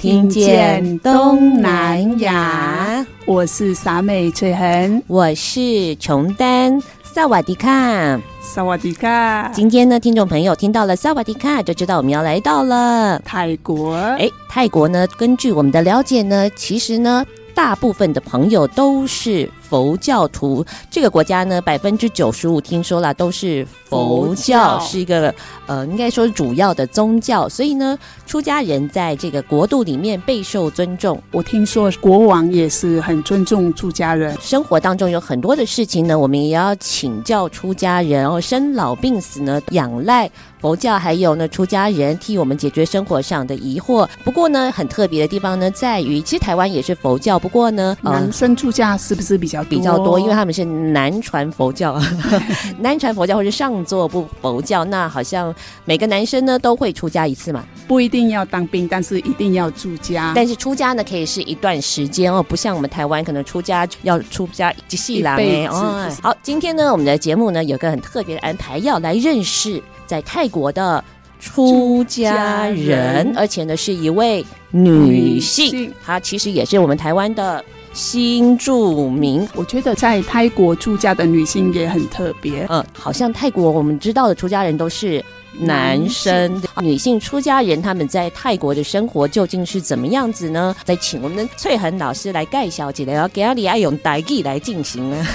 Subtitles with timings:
[0.00, 3.04] 听见东南亚。
[3.26, 9.50] 我是傻美翠痕，我是琼丹，萨瓦迪卡，萨瓦迪卡。
[9.52, 13.94] 今天呢，听众朋友听到了萨瓦迪卡，就知道我们要来到了泰国。
[13.94, 17.22] 哎，泰国呢，根据我们的了解呢，其实呢，
[17.54, 19.50] 大部分的朋友都是。
[19.70, 25.32] 佛教徒，这个国家呢，百分之九十五听说了都是佛教，是一个
[25.66, 27.96] 呃，应该说主要的宗教，所以呢，
[28.26, 31.22] 出家人在这个国度里面备受尊重。
[31.30, 40.28] 我听说国王也是很尊重出家人，生活当中有很多的事情呢，我们也要请教出家人哦，生老病死呢，仰赖
[40.60, 44.08] 佛教，还有呢，出家人替我们解决生活上的疑惑。
[44.24, 49.59] 不过呢，很特别的地方呢，在于其实台湾也是佛教，不过呢，男生出家是不是比较？
[49.68, 52.00] 比较多，因为他们是南传佛教，
[52.80, 60.32] 南传佛教或是上座部佛教，那好像每个男生呢都会出家一次嘛，不一定要当兵，但是一定要住家。
[60.34, 65.66] 但是出家呢可以是一段时间哦，不像我们台湾可能出家要出家一世人哎。
[65.66, 71.02] 哦，好，今天呢我们的节目呢有个很特别的安排，要来认识在泰国的
[71.38, 77.64] 出家人，而且呢是一位女性，女性她其实也是我们台湾的。
[77.92, 82.66] 新住民，我觉得在泰国出家的女性也很特别。
[82.68, 85.22] 嗯，好像泰国我们知道的出家人都是
[85.58, 90.74] 男生，女性出家人他们在泰国的生活究竟是怎么样子呢？
[90.84, 95.26] 再请我们的翠恒老师来介绍一下，要给阿里爱用台语来进行 啊，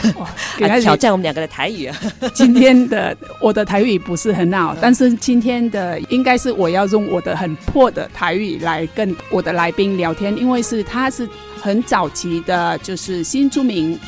[0.60, 1.98] 来挑战我们两个的台语啊。
[2.34, 11.28] 今天的我的台语不是很好，嗯、但是今天的应该是我要用我的很破的台语来跟我的来宾聊天，因为是他是。
[11.66, 14.00] 很早期的，就是新住民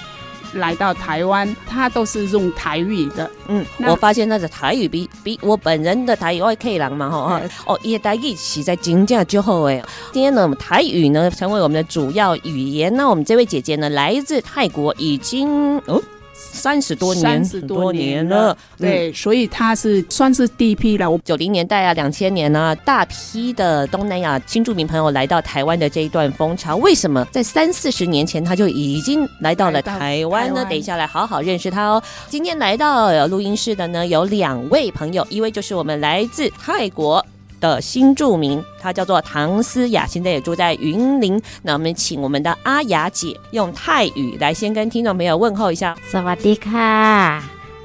[0.53, 3.27] 来到台湾，他都是用台语的。
[3.47, 9.83] 嗯，我发现那个台语比比我本人的台语还可以人嘛，哈对哦，也台语起在金价之后哎。
[10.11, 12.95] 今天呢，我们台语呢成为我们的主要语言。
[12.95, 15.99] 那我们这位姐姐呢，来自泰国，已经哦。
[16.37, 21.09] 三十多年，三十多年了，对，所以他是算是第一批了。
[21.09, 30.63] 我九零年代啊，两千年啊，大批的东南亚新住民朋友来到台湾的这一段风潮，为什么在三四十年前他就已经来到了台湾呢？
[30.69, 32.01] 等一下来好好认识他哦。
[32.27, 37.25] 今天来到录音室的呢，有两位朋友，一位就是我们来自泰国。
[37.60, 41.40] 的新住民，她叫做唐思雅，现在也住在云林。
[41.62, 45.94] 那我们请我们的阿雅姐用泰语来先跟听众朋友问候一下。
[46.12, 46.96] สวัสดีค่ะ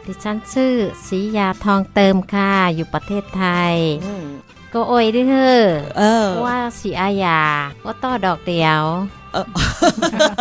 [0.05, 0.75] ดิฉันชื่อ
[1.05, 3.43] ศรียาทองเติมค่ะอยู่ประเทศไท
[3.73, 3.75] ย
[4.73, 5.25] ก็โอยด้วย
[5.97, 7.39] เออว่าศรีอาญา
[7.85, 8.81] ว่าต่อดอกเดียว
[9.32, 9.46] 呃，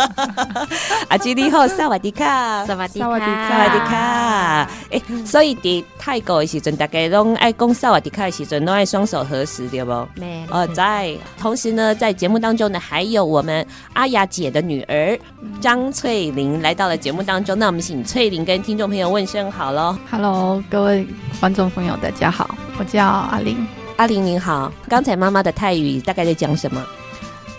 [1.08, 4.68] 阿吉你好，萨瓦迪卡，萨瓦迪卡，萨瓦迪卡。
[4.90, 10.08] 哎，所以在泰国的时阵，大家拢爱讲萨瓦迪卡的时阵，拢爱双手合十，对不？
[10.16, 10.46] 没。
[10.50, 11.16] 哦，在。
[11.38, 15.18] 同时呢，在节目当中呢，还有我们阿雅姐的女儿
[15.60, 17.58] 张翠玲来到了节目当中。
[17.58, 19.96] 那我们请翠玲跟听众朋友问声好喽。
[20.10, 21.06] Hello，各位
[21.40, 23.66] 观众朋友，大家好，我叫阿玲。
[23.96, 26.82] 阿玲您好，刚才妈妈的泰语大概在讲什么？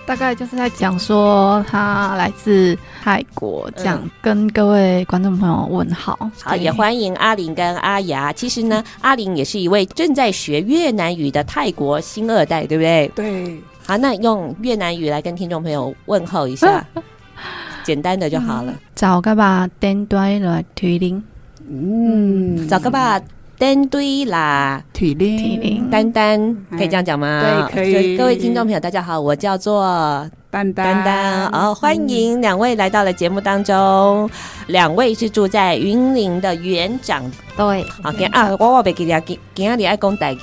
[0.05, 6.17] 大概就是在讲说他来自泰国，这样跟各位观众朋友问好。
[6.21, 8.33] 嗯、好，也欢迎阿玲跟阿雅。
[8.33, 13.11] 其实呢，阿玲也是一位正在学越南语的泰国新二代，对不对？
[13.15, 13.61] 对。
[13.85, 16.85] 好，那用越南语来跟听众朋友问候一下，
[17.83, 18.73] 简单的就好了。
[18.95, 21.21] 早个吧，电对了，推铃。
[21.69, 23.19] 嗯，早个吧。
[23.63, 27.69] 丹堆啦，体灵，丹丹可以这样讲吗？
[27.71, 28.17] 对，可以。
[28.17, 34.29] 各位听众朋友，大家好，我叫做丹丹，丹丹，哦，欢迎两位来到了节目当中。
[34.67, 37.23] 两位是住在云林的园长，
[37.57, 40.37] 对，好，给啊，我我别给你给给你爱讲台语。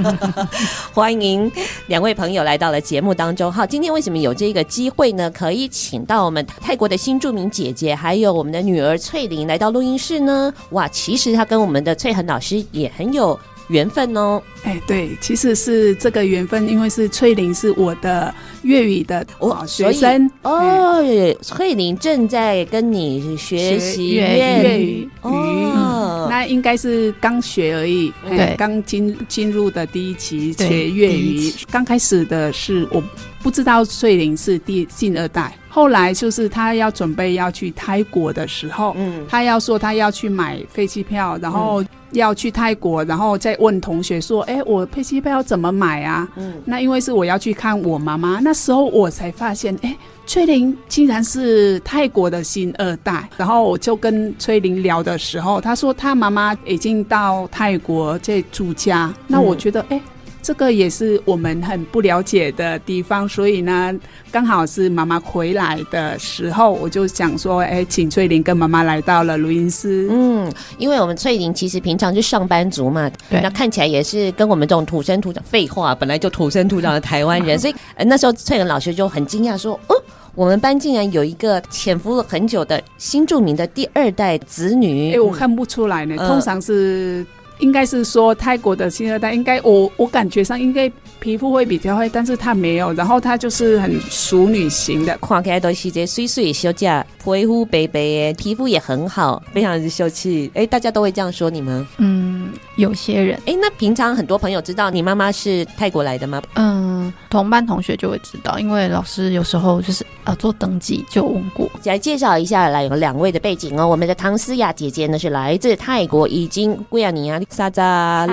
[0.92, 1.50] 欢迎
[1.86, 3.50] 两位朋友来到了节目当中。
[3.50, 5.30] 好，今天为什么有这个机会呢？
[5.30, 10.52] 可以请到我们泰国的新著名姐姐，还有我们的女儿翠玲来到录音室呢？
[10.72, 13.38] 哇，其实她跟我们的翠恒老师也很有。
[13.68, 18.32] 缘分哦，哎，对，其实是这个缘分，因为是翠玲是我的
[18.66, 20.30] 粤语的哦学生。
[20.42, 21.02] 哦，
[21.40, 33.02] 翠玲正在跟你学习粤语，哦，那应该是刚学而已，对，刚进进入的第一期学粤语，刚开始的是我
[33.42, 41.82] 不知道翠玲是第新二代，后来就是他要准备要去泰国的时候，嗯，他要说他要去买飞机票，然后。
[42.12, 53.28] 要去泰国，然后再问同学说：“哎，我飞机票要怎么买啊？”嗯，那因为是我要去看我妈妈，那时候我才发现，哎，崔玲竟然是泰国的新二代。
[53.36, 59.14] 然后我就跟崔玲聊的时候，她说她妈妈已经到泰国在住家。
[59.28, 60.00] 那我觉得，哎。
[60.46, 63.92] 这个也是我们很不了解的地方，所以呢，
[64.30, 70.06] 刚好是妈妈回来的时候，我就想说，哎，请翠玲跟妈妈来到了录音室。
[70.08, 70.48] 嗯，
[70.78, 79.96] 因为我们翠玲其实平常是上班族嘛，对，那看起来也是跟我们这种土生土长，废话，本来就土生土长的台湾人， 所以那时候翠玲老师就很惊讶说，哦，
[80.36, 85.12] 我们班竟然有一个潜伏了很久的新著名的第二代子女。
[85.12, 87.26] 哎，我看不出来呢，嗯、通常是。
[87.58, 100.50] 应该是说泰国的新二代，应该我我感觉上应该皮肤会比较黑，但是他没有，然后他就是很淑女型的，看起来都是这水水小姐，皮肤白白的，皮肤也很好，非常的秀气。
[100.54, 101.86] 哎，大家都会这样说你吗？
[101.98, 103.40] 嗯，有些人。
[103.46, 106.42] 哎，那平常很多朋友知道你妈妈是泰国来的吗？
[106.56, 111.70] 嗯，同班同学就会知道，因为老师有时候就是呃做登记就问过。
[111.84, 113.86] 来介绍一下，来有两位的背景哦。
[113.86, 117.40] 我们的唐思雅姐姐呢是来自泰国，已经几啊年啊。
[117.48, 117.80] 三十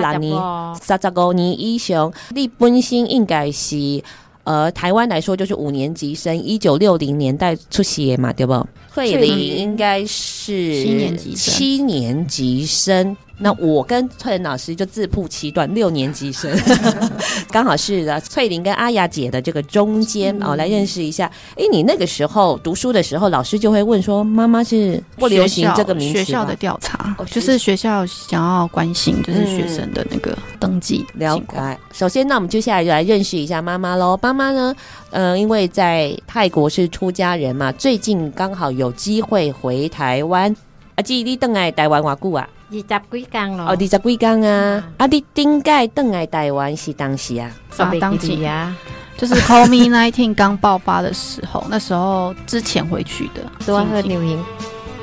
[0.00, 0.42] 六年，
[0.80, 4.02] 三十五年以上，你本身应该是
[4.44, 8.66] 呃，台湾来说就是五年级生，一九六零年代出席嘛，对不？
[8.92, 13.16] 慧玲应该是七年级生，七年级生。
[13.38, 16.50] 那我跟翠玲老师就自曝其短，六年级生，
[17.50, 18.20] 刚好是的。
[18.20, 21.30] 翠玲跟阿雅姐的这个中间哦，来认识一下。
[21.56, 31.04] 哎，你那个时候读书的时候，老师就会问说：“妈妈是不流行这个名字？”学校的调查，就是学校想要关心，就是学生的那个登记。
[31.14, 31.78] 了解。
[31.92, 34.18] 首先，那我们接下来就来认识一下妈妈喽。
[34.22, 34.74] 妈妈呢，
[35.10, 40.54] 嗯，因为在泰国是出家人嘛，最近刚好有机会回台湾。
[40.96, 42.48] 阿姊，你回来台湾多久啊？
[42.70, 43.64] 二十几天了。
[43.64, 44.78] 哦，二十几天啊！
[44.78, 47.50] 嗯、啊，你点解回来台湾是当时啊？
[47.78, 48.72] 啊，当时啊，
[49.16, 53.42] 就是 COVID-19 刚爆发的时候，那时候之前回去的。
[53.66, 54.44] 都要流行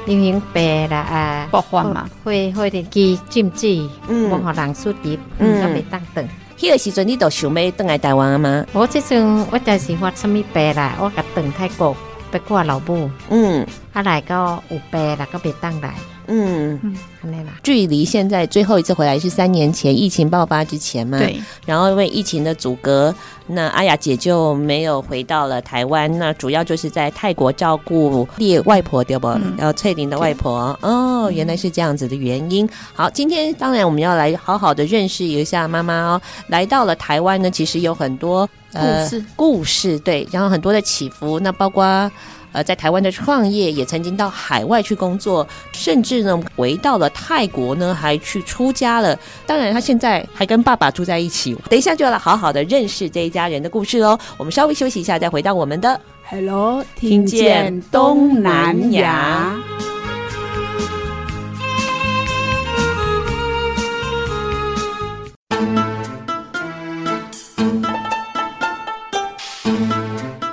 [0.06, 6.26] 流行病啦啊，爆发嘛，会会的去禁止，嗯，不好人出入，嗯，要被当等。
[6.58, 8.66] 迄个时阵你都想要回来台湾吗？
[8.72, 11.94] 我这阵我就是发什么病啦，我甲回泰国。
[12.32, 15.94] 别过老母，嗯，他来个五百，那个别当来，
[16.28, 21.18] 嗯嗯，距离现在最后一次回来是三年前疫情爆发之前嘛？
[21.18, 21.40] 对。
[21.66, 23.14] 然后因为疫情的阻隔，
[23.48, 26.12] 那阿雅姐就没有回到了台湾。
[26.18, 29.28] 那主要就是在泰国照顾列外婆，对不？
[29.58, 30.78] 然后翠玲的外婆。
[30.82, 32.68] 哦，原来是这样子的原因。
[32.94, 36.22] 好，今天当然我们要来好好的认识一下妈妈哦。
[36.48, 38.50] 来到了台湾呢，其实有很多。
[38.74, 42.12] 呃，故事，故事对，然后很多的起伏，那包括
[42.54, 49.18] 呃，在台湾的创业，也曾经到海外去工作，甚至呢回到了泰国呢，还去出家了。
[49.46, 51.56] 当然，他现在还跟爸爸住在一起。
[51.70, 54.20] 等一下就要来好好的认识这一家人的故事喽。
[54.38, 59.56] 我们稍微休息一下，再回到我们的 Hello，听见东南亚。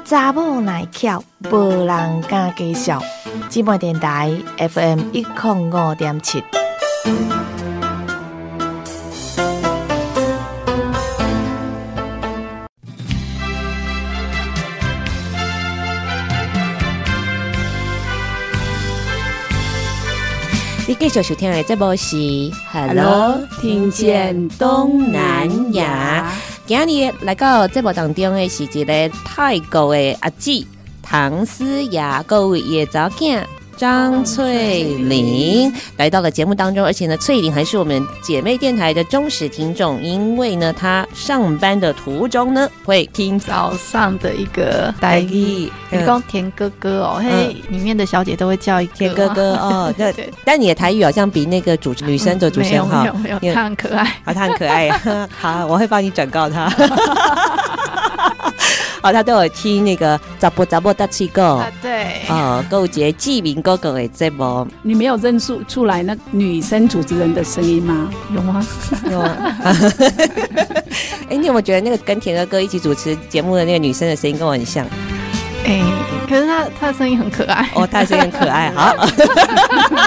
[0.08, 2.98] 查某耐巧，无人敢介绍。
[3.50, 6.42] 姊妹电台 FM 一零五点七。
[20.86, 22.16] 你继续收听的这部是
[22.72, 26.32] Hello，听见东南亚。
[26.68, 30.66] 今日来到节目当中的是一个泰国的阿姊
[31.02, 33.48] 唐思雅，各位叶早见。
[33.78, 54.90] 张翠玲来到了节目当中，而且呢，翠玲还是我们姐妹电台的忠实听众，因为呢，她上班的途中呢会听早上的一个台语，你讲田哥哥哦，嘿，里面的小姐都会叫田哥哥哦， 对对，但你的台语好像比那个主女生的主持人好，没有没有，他很可爱，啊，他很可爱，
[55.38, 56.68] 好，我会帮你转告他。
[59.02, 68.08] 哦，他都有听那个杂波杂波大气哥，啊，对，哦，勾结记名哥哥的节目，你没有认出出来那女生主持人的声音吗？
[68.34, 68.66] 有吗？
[69.10, 69.20] 有。
[71.30, 74.84] 哎，你有没有觉得那个跟田哥哥一起主持节目的那个女生的声音跟我很像？
[75.64, 75.82] 哎、欸，
[76.26, 78.72] 可是他他的声音很可爱哦，他的声音很可爱。
[78.74, 78.94] 好，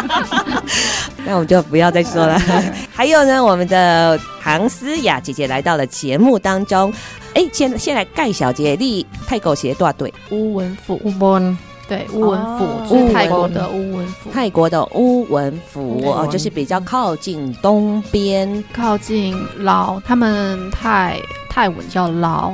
[1.24, 2.41] 那我们就不要再说了。
[2.91, 6.91] 还有呢，我们的唐思雅姐姐来到了节目当中。
[7.33, 11.57] 哎，先先来盖小姐，立泰国鞋大队乌文府乌文，
[11.88, 21.17] 对乌文府是泰国的乌文府，泰国的乌文府哦，就是比较靠近东边，靠近老，他们泰
[21.50, 22.53] 泰文叫老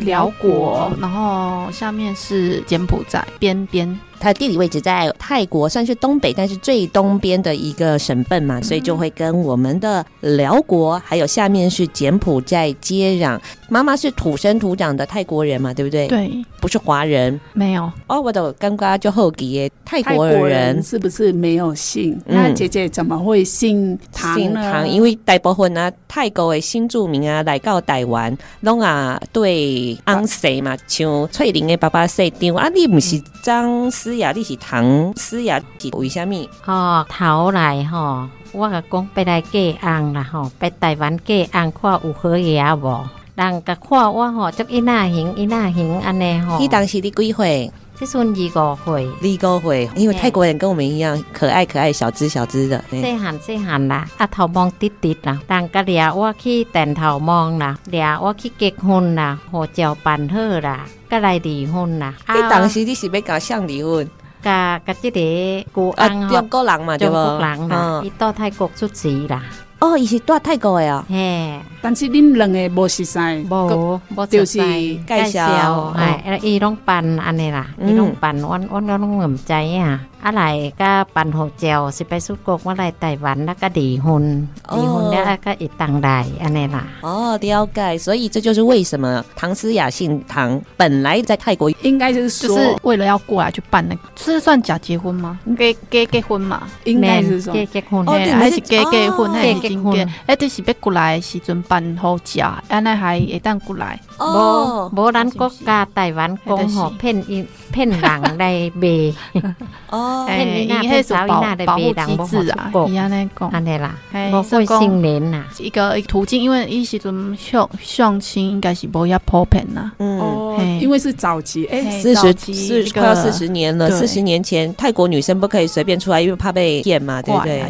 [0.00, 3.98] 辽国，然后下面是柬埔寨边边。
[4.26, 13.38] 它的地理位置在泰国，算是东北，但是最东边的一个省份嘛，所以就会跟我们的辽国，还有下面是柬埔寨接壤。
[13.68, 16.08] 妈妈是土生土长的泰国人嘛，对不对？
[16.08, 17.40] 对，不是华人。
[17.52, 22.20] 没有哦，我的刚刚就后给耶，泰国人是不是没有姓？
[22.26, 24.40] 那姐姐怎么会姓唐呢？
[24.40, 33.88] 姓唐，因为大部分啊，泰国的新住民啊来到台湾，拢啊对安谁嘛，像翠玲的爸爸姓张啊，你不是张？
[33.88, 36.48] 思雅，你是唐思雅，是为虾米？
[36.64, 43.08] 哦，头来吼，我甲讲别来嫁翁啦吼，别台湾嫁翁看有好嘢无？
[43.34, 46.58] 人甲看我吼，就一那行一那行安尼吼。
[46.58, 47.70] 你当时你几岁？
[47.98, 52.84] 这算二五岁，二五岁，因为泰国人跟我们一样可爱可爱，小只小只的。
[52.90, 60.84] 细汉细汉啦，啊头毛滴滴啦，人个俩我去电头毛啦，俩我去结婚啦，护照办好啦。
[61.08, 62.14] 个来离婚啦！
[62.28, 64.08] 你当时你是要搞向离婚？
[64.42, 67.14] 甲甲即个国安中国人嘛，对不？
[67.14, 69.42] 中国人啦，伊到泰国出事啦。
[69.78, 71.04] 哦，伊是住泰国的哦。
[71.08, 73.18] 嘿，但是恁两个无熟悉，
[73.50, 80.00] 无无就是介绍，哎，伊拢办安尼啦，伊拢办，阮阮拢毋知影。
[80.26, 86.84] 啊来甲办护照是别出国，我来台湾那个离婚，离婚了啊个一当来安尼啦。
[87.00, 95.38] 哦，了解，所以这就是为什么唐诗雅姓唐，本来在泰国应该就是说是为了要过来去办那个，是算假结婚吗？
[95.56, 99.30] 假假结婚嘛，应该是说假结婚，还是假结婚？
[99.30, 100.08] 还是真结？
[100.26, 104.00] 哎，这是要过来时阵办好假，安尼还会当过来。
[104.18, 109.14] 无无咱国家台湾讲吼骗伊骗人来卖。
[109.90, 113.94] 哦，伊迄是保保护机制啊，伊安尼讲，安尼啦，
[114.32, 127.60] 无会新年啦，一个途径，因为伊时阵相相亲应该是无遐普遍呐，嗯，因为是早期，哎，四十四快要四十年了，四十年前泰国女生不可以随便出来，因为怕被骗嘛，对不对？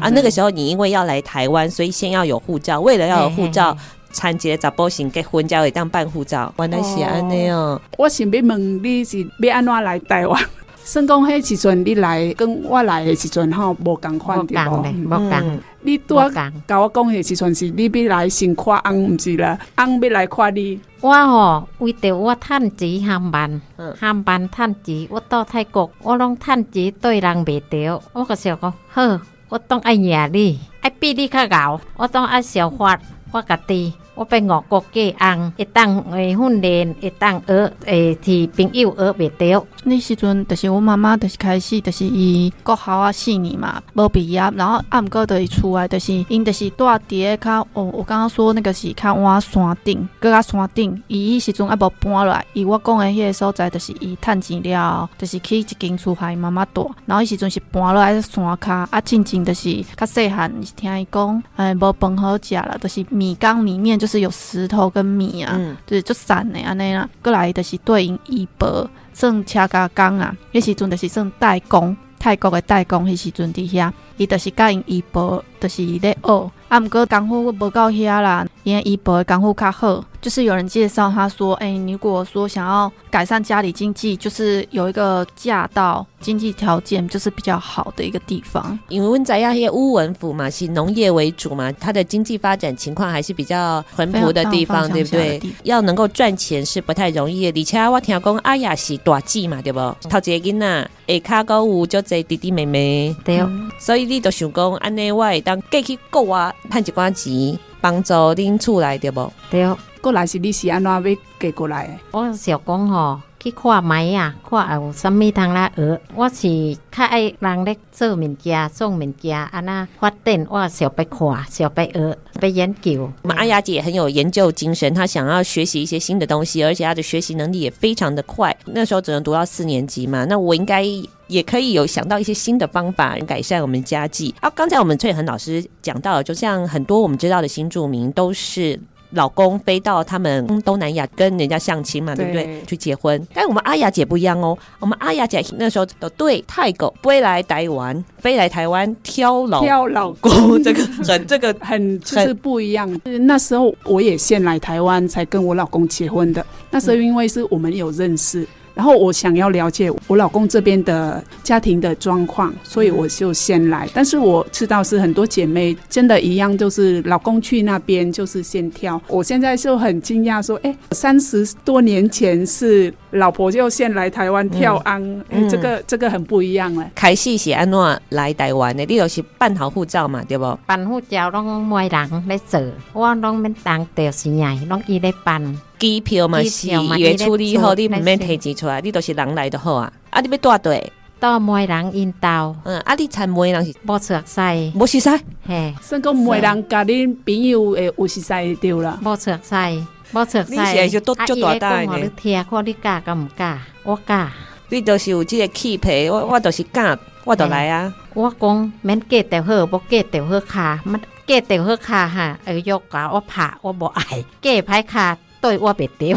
[0.00, 3.76] 啊，那个时候你因为要来台湾，所以先要有护照，为了要有护照。
[4.12, 7.78] 参加查甫性结婚才会当办护照，原来是安尼哦。
[7.98, 10.42] 我想要问你是要安怎来台湾？
[10.86, 14.82] 算讲迄时阵你来跟我来的时阵吼无共款对无？
[15.04, 15.58] 无共。
[15.82, 19.58] 你拄啊甲我讲的时阵是你要来先看翁，毋是啦？
[19.78, 20.80] 翁要来看你。
[21.00, 23.60] 我吼为着我趁钱上班，
[23.98, 28.00] 上班趁钱，我到泰国我拢趁钱对人袂着。
[28.12, 32.96] 我个想讲好，我当爱赢你，爱比你较敖，我当爱小发，
[33.32, 33.92] 我家己。
[34.16, 39.64] 我被外国嫁翁，会当诶训练，会当学诶替朋友学袂着。
[39.84, 80.04] 那时阵，就是我妈妈，就是开始，就是伊国校啊四年嘛，无毕业，然后暗哥就出来，就是因就是住伫个较，哦，我刚刚说那个是较晚山顶，搁较山顶，伊迄时阵还无搬落来，伊我讲诶迄个所在，就是伊趁钱了，就是去一间厝害妈妈住，然后迄时阵是搬落来山骹，啊，进前就是较细汉，是听伊讲，哎，无饭好食了，就是米缸里面就有石头跟米啊，嗯、就是就散的安尼啦，过来就是对应医保，算车家工啊，迄时阵就是算代工，泰国的代工，迄时阵伫遐，伊就是甲因医保就是咧学，啊，毋过功夫无够遐啦，因为医保的功夫较好。
[80.20, 88.76] 就是有人介绍他说，哎、欸，你如果说想要改善家里经济，就是有一个嫁到经济条件就是比较好的一个地方。
[88.88, 95.40] 因为温仔亚些乌文府嘛，是农业为主嘛，它的经济发展情况还是比较淳朴的地方，对不对？
[95.62, 97.60] 要能够赚钱是不太容易的。
[97.60, 99.78] 而且我听讲阿雅是大姐嘛，对不？
[100.08, 103.48] 头一个囡仔，下卡高有就这弟弟妹妹，对、哦。
[103.78, 109.32] 所以你就想讲，安内我会当过去国外赚一寡钱，帮助恁厝内，对不？
[109.48, 109.78] 对、哦。
[110.00, 111.00] 过来是你是安怎要
[111.38, 111.96] 嫁过来？
[112.10, 116.00] 我想讲吼，去看卖啊，看有啥物通来学。
[116.16, 123.08] 我是较爱人咧做物件、做物件，安那发展，我想要看，想要学，要研究。
[123.22, 128.56] 我们阿雅姐很有研究精神，她想要学习一些新的东西，而且她的学习能力也非常的快。
[128.64, 130.84] 那时候只能读到四年级嘛，那我应该
[131.28, 134.34] 也可以有想到一些新的方法改善我们家计。
[134.40, 138.80] 啊，刚才我们翠恒老师讲到，就像很多我们知道的新住民都是。
[139.16, 142.62] 老公飞到他们东南亚跟人家相亲嘛，对不对？
[142.66, 143.20] 去结婚。
[143.34, 152.88] 但我们阿雅姐不一样哦，我们阿雅姐那时候都对泰国飞来台湾，飞来台湾挑老挑老公，这个很这个 很就是不一样。
[153.22, 156.44] 那时候我也先来台湾，才跟我老公结婚的。
[156.70, 158.42] 那时候因为是我们有认识。
[158.42, 158.46] 嗯
[158.76, 163.88] 然后我想要了解我老公这边的家庭的状况，所以我就先来。
[163.94, 169.00] 但是我知道是很多姐妹真的一样，就是老公去那边就是先挑。
[169.08, 176.86] 我现在就很惊讶，说，哎，三十多年前是老婆就先来台湾跳安，哎、嗯，这个这个很不一样了。
[176.94, 178.84] 开始是安怎来台湾的？
[178.84, 180.58] 你就是办好护照嘛，对不？
[180.66, 182.60] 办护照拢没人来做，
[182.92, 185.58] 我拢免当掉是伢，拢伊来办。
[185.78, 186.68] 机票嘛是
[186.98, 189.92] 月处理好，你毋免提钱出来，你都是人来就好啊。
[190.10, 192.54] 啊，你要带队，带媒人引导。
[192.64, 195.10] 嗯，啊，你参媒人是无熟悉，无熟悉，
[195.46, 198.98] 嘿，算讲媒人甲恁朋友诶有熟悉着啦。
[199.02, 200.58] 无熟悉，无熟悉。
[200.58, 201.98] 你是就多就大胆的。
[201.98, 203.58] 你听，看你嫁敢唔嫁？
[203.84, 204.32] 我嫁。
[204.68, 207.94] 你都是有即个气魄，我我都是嫁，我都来啊。
[208.14, 212.38] 我讲免嫁就好，无嫁就好卡，乜嫁就好卡哈？
[212.44, 215.16] 哎哟，搞我怕，我无爱嫁歹卡。
[215.40, 216.16] 对我别丢，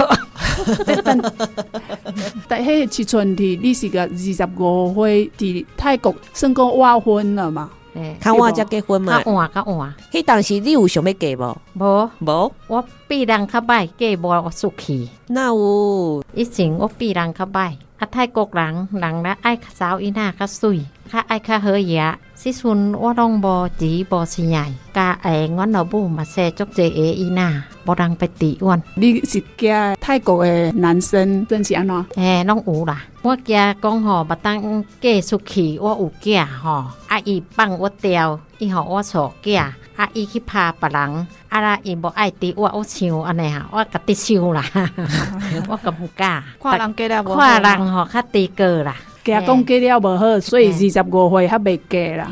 [2.48, 7.70] 但系七春的你是个二十五岁，在泰国算讲晚婚了嘛？
[7.96, 9.22] 诶，看我才结婚嘛？
[9.24, 9.94] 较晚较晚。
[10.12, 11.58] 迄当时你有想要嫁无？
[11.74, 15.10] 无无，我比人较歹嫁无出去。
[15.26, 22.16] 那有以前我比人较歹，啊泰国人人咧爱找伊那较水，较爱较好嘢。
[22.36, 28.80] 时阵我拢无钱无钱，甲诶，阮老母嘛说足济个伊那，无人要抵阮。
[28.94, 32.06] 你是嫁泰国诶男生，真是安怎？
[32.16, 33.04] 诶，拢有啦。
[33.24, 44.64] 我惊讲吼，无当嫁出去，我有囝吼，啊伊放我掉，伊互我错嫁，啊伊去拍别人，啊啦伊无爱滴我，我唱安尼哈，我甲滴唱啦
[45.68, 46.42] 我甲不敢。
[46.62, 47.36] 看人嫁了无？
[47.36, 48.96] 看人吼较低个啦。
[49.26, 52.32] 嫁公嫁了无好，所以二十五岁还未嫁啦。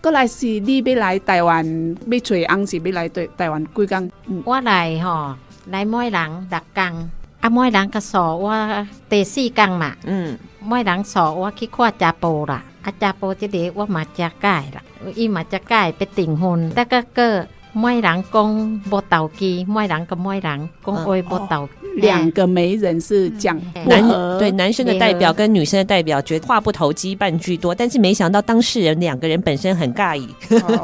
[0.00, 1.66] 过来是你要来台湾，
[2.06, 4.10] 要找翁是要来对台湾几工？
[4.44, 5.34] 我来吼，
[5.66, 9.96] 来每人六工，啊每人个数我第四工嘛。
[10.04, 14.82] 嗯，每人数我去看家婆啦，啊家婆这里我嘛加改啦，
[15.14, 21.72] 伊嘛加改要订婚，得个个媒人讲无投机，媒人个媒人讲话无投机。
[21.96, 30.28] 两个媒人是讲男对男生的代表跟女生的代表，觉得话不投机半句多，但是没想到当事人两个人本身很尬意，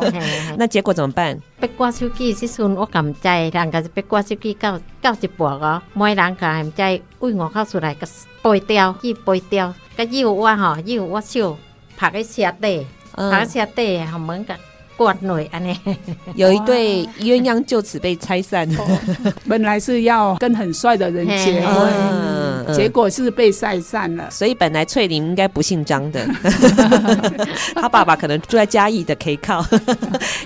[0.59, 1.39] 那结果怎么办？
[1.61, 8.07] 八卦手机是算我敢在，人家是八卦手机到到一半哦，没人敢在为我靠出来个
[8.43, 11.57] 背雕，去背雕，个有我哈有我手
[11.97, 14.55] 拍个车底，拍个车底后门个。
[14.97, 15.79] 国内安尼，
[16.37, 18.67] 有一对鸳鸯就此被拆散。
[19.47, 24.31] 本来是要跟很帅的人结婚，结果是被拆散了。
[24.31, 26.27] 所以本来翠玲应该不姓张的，
[27.77, 29.63] 他爸爸可能住在嘉义的 K 靠，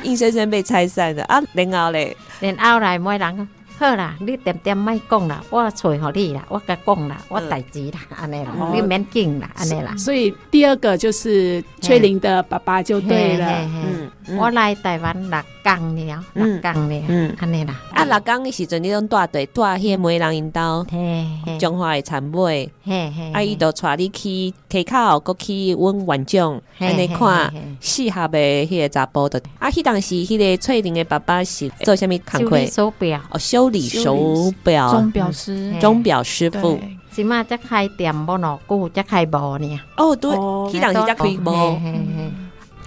[0.02, 1.40] 硬生生被拆散了啊！
[1.52, 3.48] 然后嘞，然后来没人。
[3.81, 9.97] 好啦，你点点莫讲啦，我找好你啦，我甲讲啦，我代志啦，安尼啦，你免紧啦，安尼啦。
[9.97, 13.49] 所以第二个就是翠玲的爸爸就对了。
[14.29, 17.75] 嗯，我来台湾六工了，六工了，嗯，安尼啦。
[17.95, 20.85] 啊，六工的时阵，你拢带队带迄媒人引导，
[21.59, 22.71] 中华的产妹，
[23.33, 29.40] 啊，伊都带你去溪口，过去问县长，安尼看适合的迄个查甫的。
[29.59, 32.66] 啊，迄当时迄个翠玲的爸爸是做啥物工课？
[32.66, 33.69] 手表哦，修。
[33.70, 36.78] 理手表，钟表师，钟表师傅，
[37.12, 39.80] 起码才开店无偌久，才开无呢。
[39.96, 40.30] 哦，对，
[40.70, 41.78] 去当时才开无。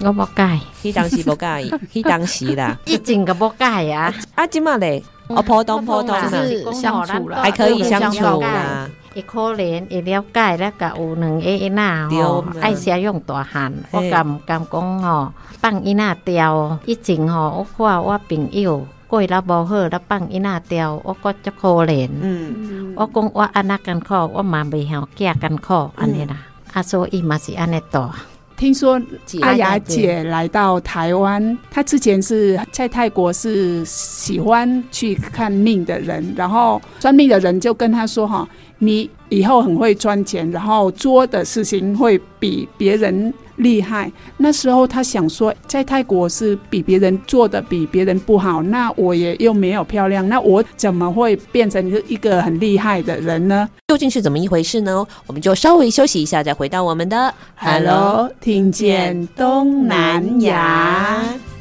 [0.02, 4.14] 我无改，迄当时无改， 迄当时啦，以前个无改啊。
[4.36, 6.30] 啊，今嘛嘞，哦，普通普通嘛，
[6.74, 8.90] 相处啦，还可以相处啦。
[9.16, 16.80] 伊可怜，伊了解了，甲有两个囡仔吼，爱食用大汉，我敢毋敢讲吼，放囡仔掉。
[16.86, 22.10] 以前吼，我看我朋友过了无好，了放囡仔掉，我觉足可怜。
[22.20, 26.36] 嗯，我讲我安那艰苦，我嘛袂晓嫁艰苦安尼啦。
[26.72, 28.12] 啊，所以嘛是安尼大。
[28.58, 29.00] 听说
[29.42, 38.48] 阿雅姐来到台湾，她之前是在泰国是喜欢去看命的人，然后算命的人就跟她说：“哈，
[38.80, 44.12] 你以后很会赚钱，然后做的事情会比别人。”厉害！
[44.38, 53.70] 那时候他想说，在泰国是比别人做的比别人不好，那我也又没有漂亮，那我怎么会变成一个很厉害的人呢？
[53.88, 55.06] 究竟是怎么一回事呢？
[55.28, 61.53] 我们就稍微休息一下，再回到我们的 Hello，听见东南亚。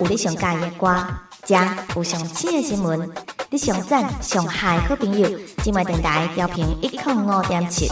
[0.00, 1.06] 有你上喜欢的歌，
[1.44, 1.54] 这
[1.94, 3.08] 有上新的新闻，
[3.50, 5.28] 你上赞上嗨好朋友，
[5.62, 7.88] 今晚电台调频一零五点七。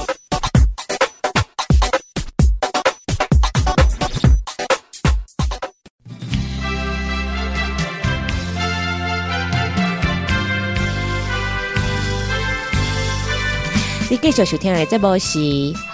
[14.12, 15.38] 你继续收听的这部是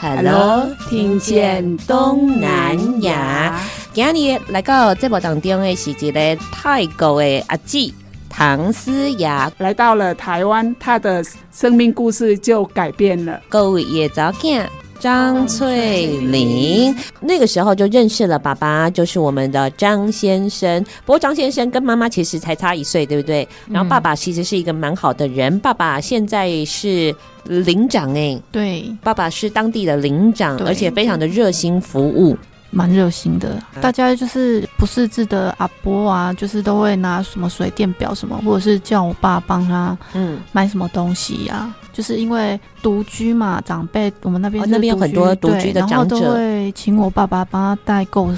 [0.00, 3.62] Hello，听见东南亚。
[3.92, 7.94] 今日来到节目当中的是一个泰国的阿姊
[8.28, 13.40] 唐思雅来到了台湾，她的生命故事就改变了。
[13.48, 20.84] 各位也早见张翠玲，那个时候就认识了爸爸，就是我们的张先生。
[21.06, 23.46] 不过张先生跟妈妈其实才差一岁，对不对？
[23.70, 32.36] 然后爸爸其实是一个蛮好的人，爸爸现在是领长哎，对，爸爸是当地的领长，而且非常的热心服务。
[32.70, 41.76] 蛮热心的，大家就是不识字的阿伯啊，就是都会拿什么水电表什么，或者是叫我爸帮他嗯买什么东西呀、啊。
[41.92, 48.30] 就是因为独居嘛，长辈我们那边、哦、那边有很多独居的长者，然后都会请我爸爸帮他代购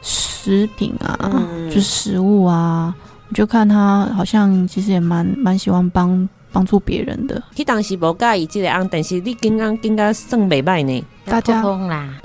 [0.00, 2.94] 食品啊，嗯、就是食物啊。
[3.28, 6.28] 我就看他好像其实也蛮蛮喜欢帮。
[6.52, 11.04] 帮助别人的，他当时无介意这个案，但是你刚刚刚刚算美败呢。
[11.26, 11.62] 大家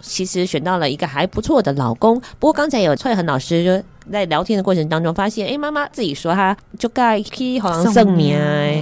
[0.02, 2.20] 其实选到了一个还不错的老公。
[2.40, 8.36] 不过刚才有翠恒老师就在聊天的过程当中发现，哎、欸，妈妈自己说她就该去好像算命，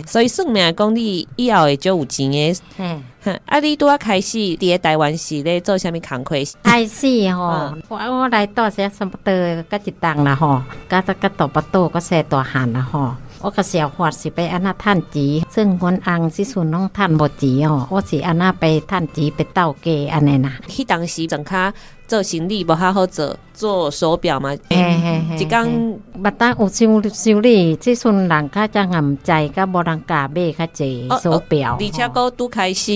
[0.07, 2.55] 所以算命讲你以后会就有钱的。
[2.77, 3.03] 嗯，
[3.45, 6.35] 啊，你拄啊开始在台湾是咧做啥物工课？
[6.63, 13.13] 开始吼，我我来到时差不多个一档啦吼，加得个大巴肚个些大汉啦吼。
[13.43, 17.85] 我个想法是被安那趁钱，算阮翁时阵拢趁无钱哦。
[17.91, 20.53] 我是安那被趁钱被倒嫁安尼啦。
[20.69, 21.73] 迄当时正卡
[22.07, 24.51] 做生意不好好做，做手表嘛。
[24.69, 25.35] 嘿嘿嘿。
[25.35, 31.77] 一讲，勿当有修修理，即阵人较真也毋知，甲无人甲买较济手表。
[31.81, 32.91] 而且阁拄开始。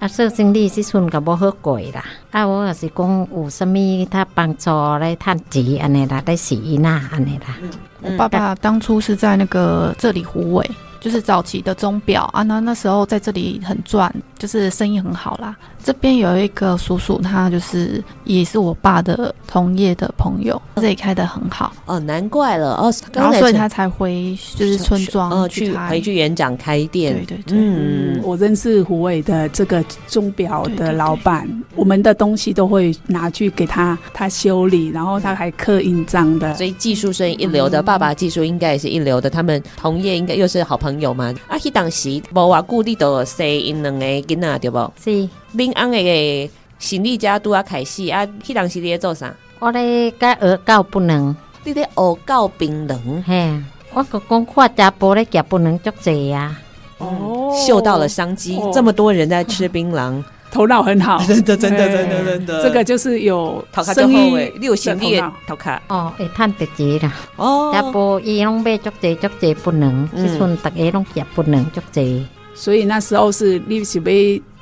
[0.00, 2.04] 啊，做生理时阵个无好过啦。
[2.32, 7.56] 啊，我也是讲有啥物他帮助来趁钱安尼啦，来洗衣呐安尼啦。
[8.00, 10.70] 我爸爸当初是在那个这里虎尾。
[11.00, 15.56] 就是早期的钟表啊，那那时候在这里很赚，就是生意很好啦。
[15.82, 27.14] 这边有一个叔叔，他就是也是我爸的同业的朋友，这里开的很好哦，难怪了哦，然后所以他才回就是村庄去回去元长开店。
[27.14, 41.10] 对对对，嗯，我认识虎尾的这个钟表的老板，我们的东西都会拿去给他他修理，然后他还刻印章的，所以技术是一流的，爸爸技术应该也是一流的，他们同业应该又是好朋友。
[41.12, 44.92] 嘛，啊，迄当时无话固定都生因两个囡仔对不？
[45.02, 49.34] 是，恁翁个行李家拄啊开始啊，迄当时你咧做啥？
[49.58, 51.34] 我咧甲学教不能，
[51.64, 53.22] 你咧学教槟榔？
[53.24, 56.56] 嘿，我个讲看家婆咧夹不能足济呀。
[56.98, 60.22] 哦，嗅到了商机，哦、这么多人在吃槟榔。
[60.52, 67.14] 头脑很好，真的真的真的真的，这个就是有生意，你有行李头卡哦，会趁得钱啦。
[67.36, 72.26] 哦，查甫伊拢买足济足济不能，即阵大家拢也不能足济。
[72.52, 74.10] 所以那时候是你是买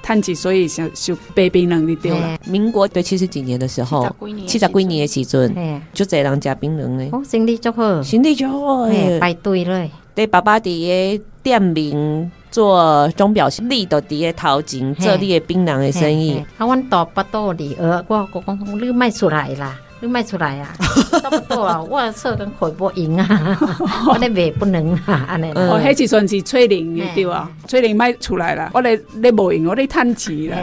[0.08, 2.38] 趁钱，所以想就被槟榔的丢了。
[2.46, 4.08] 民国对七十几年的时候，
[4.46, 7.16] 七十几年的时阵，就这人夹槟榔的。
[7.16, 8.88] 哦，生意足好，生意足好，
[9.20, 9.90] 排队嘞。
[10.14, 12.30] 对爸爸的店名。
[12.50, 16.38] 做钟表是你都伫个头前做你的槟榔的生意。
[16.56, 20.74] 啊，阮大巴肚里，呃，我我讲你卖出来啦，你卖出来啊？
[21.20, 23.58] 差不多啊，我说跟ข่不赢啊，
[24.08, 25.50] 我咧卖不能啊， 安尼。
[25.52, 30.56] 哦，迄时阵是翠玲对啊，翠玲卖出来了，我咧咧无赢，我咧叹气了。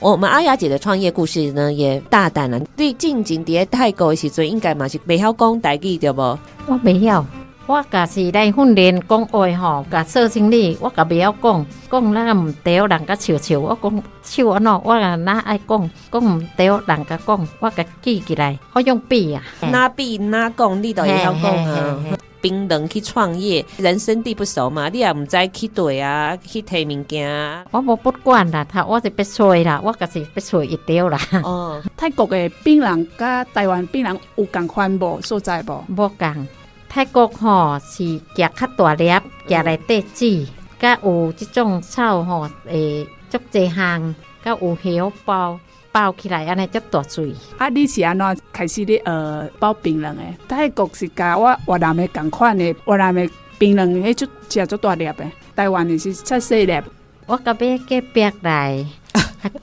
[0.00, 2.58] 我们阿雅姐的创业故事呢，也大胆了。
[2.76, 6.22] 对，进前伫泰国的时阵，应该嘛是未晓讲台语对不？
[6.66, 7.24] 我未晓。
[7.66, 13.58] 我家是来训练讲话吼，甲做生理，我甲袂晓讲，讲那个毋对，人甲笑笑。
[13.58, 21.96] 我讲笑安怎，我若哪爱讲，讲毋对，人甲讲，我甲记起来，我用笔啊，哪笔哪讲，你都会晓讲啊。
[22.42, 27.26] 槟榔去创业，人生地不熟嘛，你也毋知去对啊，去摕物件。
[27.70, 31.18] 我无不管啦，他我是必吹啦，我家是必吹一条啦。
[31.42, 35.82] 哦， 泰国的槟榔甲台湾槟榔有共款无所在无？
[35.96, 36.46] 无共。
[36.94, 39.10] 泰国吼是夹较大粒，
[39.48, 40.46] 夹来地籽，
[40.78, 45.58] 甲有这种草吼，诶，足侪项，甲有叶包
[45.90, 46.56] 包起来，安
[46.90, 47.34] 大水。
[47.58, 50.36] 啊，你是安怎开始咧呃包槟榔诶？
[50.46, 53.28] 泰国是甲我越南诶共款诶，越南诶
[53.58, 56.80] 槟榔迄足食足大粒诶，台湾诶是七细粒。
[57.26, 58.86] 我甲买隔壁来，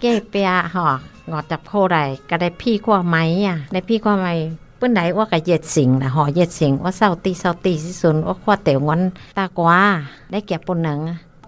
[0.02, 3.80] 隔壁吼五十块来，甲来批看买啊，来
[4.82, 9.02] ปื้นไหนว่ากับเย็ดสิงนะห่อเย็ดสิงว่าเศร้าตีเศร้าตีสิสุนว่าข้อเต๋วงอน
[9.38, 9.82] ตากว่า
[10.32, 11.00] ได้เก็บปนหนัง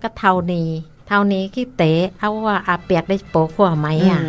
[0.01, 0.67] ก็เท่านี้
[1.07, 4.19] เท่านี้ขี้เตะเอาว่าอาเปียกได้โปขวไหมอะ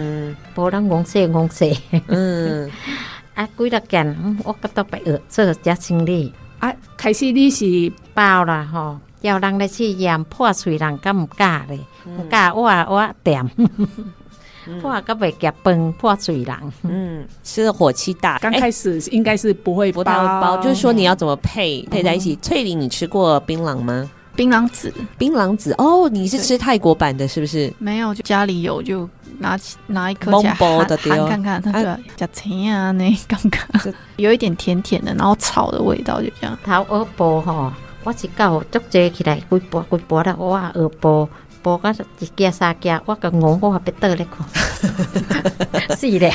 [0.53, 1.61] โปดังงงเสงงเซ
[3.39, 4.09] อะกุยตะแก่น
[4.47, 6.21] ว่าก็ต้องไปเออเสิร์ชยัดสิงดี
[6.63, 7.71] อะใครซีดีสี
[8.15, 8.85] เปล่าล่ะห่อ
[9.21, 11.83] เจ้าดังได้ชี้ยามพ่อสุยดังก้ำกล้าเลย
[12.35, 13.47] กาอ้วอ้วเต็ม
[14.81, 18.39] 破个未夹崩破嘴人，嗯，吃的火气大。
[18.39, 22.37] 刚开始应该是不会包，不包，就是说你要怎么配配在一起。
[22.43, 24.11] 翠玲，你吃过槟榔吗？
[24.37, 27.73] 槟榔籽，槟榔籽哦，你是吃泰国版的，是不是？
[27.79, 36.59] 没有，就家里有，就拿起拿一颗起来含看看，它就加甜啊，那刚刚有一点甜甜的，然后草的味道就这样。
[36.65, 37.73] 头二波哈，
[38.03, 41.29] 我是搞捉接起来，规波规波的，我二波。
[41.65, 46.31] 播个一家三家，我个我我别得咧看，死了！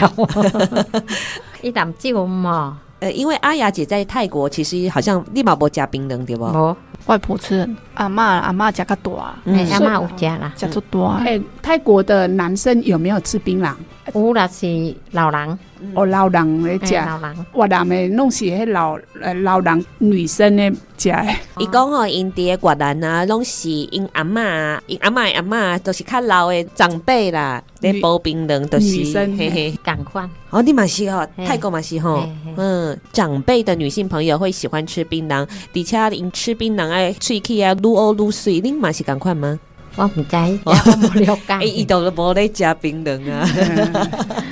[1.61, 2.79] 一啖酒嘛。
[2.99, 6.45] 呃，因为阿雅姐在泰国，其实好像立马不加槟榔，对不？
[6.51, 11.05] 不，外婆吃，阿嬷阿嬷加个多，阿嬷有加啦，加足多。
[11.23, 13.73] 哎，泰国的男生有没有吃槟榔？
[14.13, 15.59] 有啦，是老人。
[15.93, 21.25] 哦，老人咧食，越南的拢是迄老呃老人女生咧食的。
[21.59, 30.29] 伊讲吼，因伫个越南啊，拢是因阿嬷，因阿嬷阿嬷都是较老的长辈啦，咧包槟榔都是女生，嘿嘿，共款。
[30.49, 39.59] 哦，你嘛是吼，泰国嘛是吼，嗯，长辈的女性朋友会喜欢吃槟榔，而且因吃槟榔爱喙齿啊，愈乌愈水，恁嘛是共款吗？
[39.95, 41.65] 我唔知，我冇了解。
[41.67, 43.47] 伊都无咧加槟榔啊！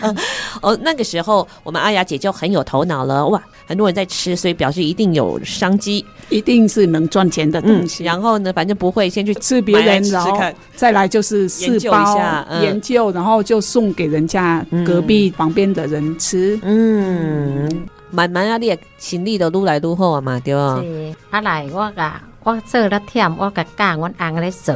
[0.61, 8.03] 哦，那个时候我们阿雅姐就很有头脑了，哇，很多人在吃，所以表示一定有商机，一定是能赚钱的东西。
[8.03, 10.41] 然后呢，反正不会先去吃别人，然后
[10.75, 16.59] 再来就是试包研究，研究，然后就送给人家隔壁旁边的人吃。
[16.63, 20.81] 嗯，慢慢啊，你也心力都愈来愈好啊嘛，对吧？
[20.83, 24.75] 是，阿来我噶，我做了忝，我个教阮翁咧做。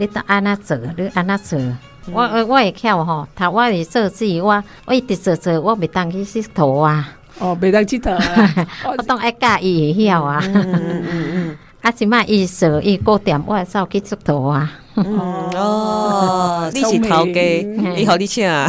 [0.00, 1.76] 你都安那做，你安那做，嗯、
[2.14, 7.12] 我我我会巧吼，他我是做事，我我一直做做，我袂当去佚佗啊。
[7.38, 10.42] 哦，袂当佚佗啊， 我当爱教伊会晓啊。
[10.42, 14.72] 嗯嗯嗯， 啊，即摆伊做伊顾店，我会走去佚佗啊。
[14.94, 15.18] 嗯
[15.54, 17.40] 哦，你是头家，
[17.94, 18.66] 你好，你请啊。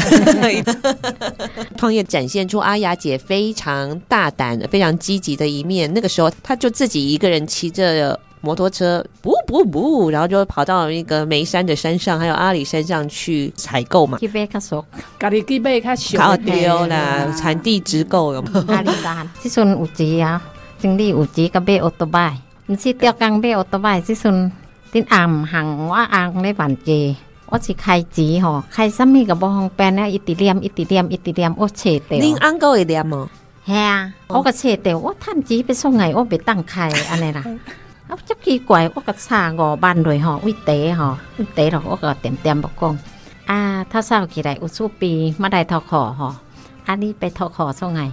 [1.77, 5.93] 创业展现出阿雅姐非常大胆、非常积极的一面。
[5.93, 8.19] 那个时候，她就自己一个人骑着。
[8.41, 14.17] 摩托车，不不不，然后就跑到那个梅山的山上，还有阿里山上去采购嘛。
[14.17, 14.83] 去买较俗，
[15.19, 16.17] 家己去买较俗。
[16.17, 18.65] 好丢啦，产地直购有冇？
[18.73, 20.41] 阿里山，这阵有钱啊，
[20.79, 24.51] 经理有钱，甲买奥多拜，唔是吊钢买奥多拜，这阵
[24.91, 30.07] 恁暗行我红咧办街，我是开钱吼，开什么个无方便啊？
[30.07, 32.17] 一直念，一直念，一直念，我切掉。
[32.17, 33.29] 恁红哥会念哦？
[33.63, 37.45] 系啊，我个切掉，我趁钱要送来，我袂当开安尼啦。
[38.11, 38.91] 啊，真奇怪！
[38.93, 42.99] 我个差五万瑞吼，为地吼，为地咯，我个点点不讲。
[43.45, 46.35] 啊，他收起来有厝边，乜来托课吼？
[46.85, 48.11] 啊，你别托课出来，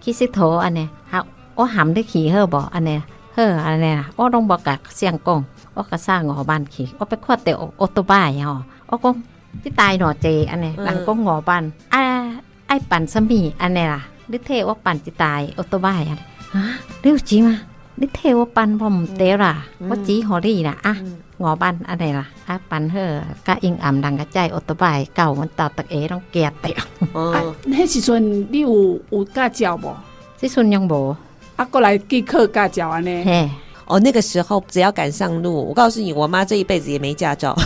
[0.00, 2.56] 其实托安尼，好，我含你去好不？
[2.56, 3.02] 安尼，
[3.36, 9.22] 好安尼啦，我拢无甲相讲，我个差五万去，我别看到奥多拜吼，我讲
[9.62, 13.28] 你带偌济安尼，人讲五万，啊，爱办什么
[13.58, 14.06] 安尼啦？
[14.26, 16.18] 你替我办一台奥多拜啊？
[16.52, 17.60] 啊，你有钱吗？
[17.96, 20.96] 你替我办我毋对啦，嗯、我只好你啦啊！
[21.38, 22.98] 五万安尼啦，啊办好，
[23.44, 26.74] 甲阴暗人个载奥多拜到阮到逐个拢夹掉。
[27.12, 29.94] 哦， 迄时阵你有有驾照无？
[30.36, 31.16] 即阵用无，
[31.56, 33.22] 啊过来记考驾照安尼。
[33.24, 33.50] 嘿。
[33.86, 37.56] 哦，那个时候只要敢上路，我告诉你，我妈这一辈子也没驾照。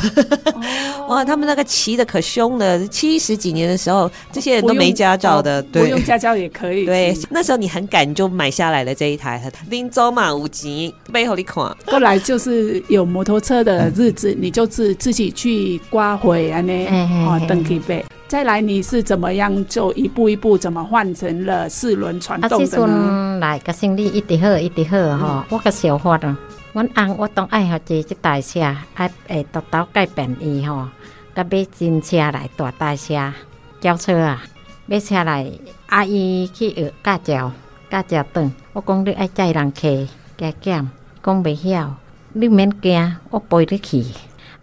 [0.54, 6.84] 哦、 哇，他们那个骑的可凶了，七十几年的时候，这些人都没驾照的，对，不用驾照也可以。
[6.84, 11.64] 对，那时候你很敢就买下来了这一台，拎走嘛五级，背后你看。
[11.86, 16.86] 后来就是有摩托车的日子，你就自自己去刮回啊，那
[17.26, 18.04] 哦登记背。
[18.28, 23.38] 再来，你是怎么样就一步一步怎么换成了四轮传动的呢？
[23.40, 25.46] 来个生理一直好，一直好哈。
[25.48, 26.38] 我个想法啊，
[26.74, 28.60] 阮翁我当爱学这这台车，
[28.94, 30.86] 爱诶，多多改变伊吼，
[31.34, 33.32] 甲买新车来大台车，
[33.80, 34.42] 轿车啊，
[34.84, 35.50] 买车来
[35.86, 37.50] 阿姨去学驾照，
[37.88, 38.52] 驾照转。
[38.74, 40.90] 我讲你爱载人客加减，
[41.22, 41.94] 讲袂晓，
[42.34, 44.04] 你免惊，我陪你去。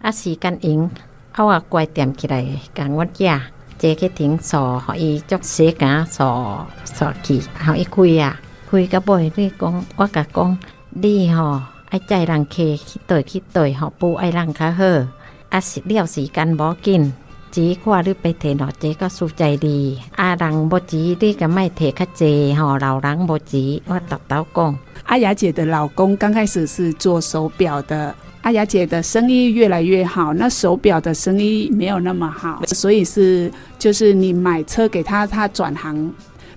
[0.00, 0.88] 啊，时间用，
[1.32, 3.42] 啊我乖点起来，跟我讲。
[3.78, 10.58] 坐去停锁，互伊做时间锁锁去，然后伊开啊，开到尾你讲，我甲讲，
[10.90, 11.60] 你吼
[11.90, 14.84] 爱载人客去对去对吼，不爱人较好，
[15.50, 17.12] 啊是了时间无紧，
[17.52, 24.78] 钱看你别摕偌济个输在你，啊人无钱你个莫摕较济吼，老人无钱，我叨叨讲。
[25.04, 28.14] 阿雅姐的老公刚开始是做手表的。
[28.42, 36.14] 阿雅姐的生意越来越好，那手表的生意没有那么好，所以是就是你买车给他，他转行